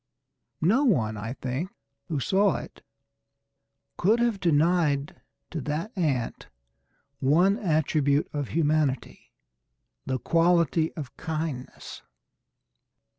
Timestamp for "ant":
5.95-6.47